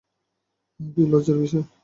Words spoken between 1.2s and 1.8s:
বিষয়!